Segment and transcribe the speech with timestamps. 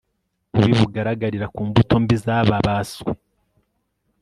[0.57, 3.11] bubi bugaragarira mu mbuto mbi zababaswe